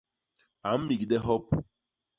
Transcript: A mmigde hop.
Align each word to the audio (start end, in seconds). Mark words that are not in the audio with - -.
A 0.69 0.71
mmigde 0.79 1.17
hop. 1.25 1.45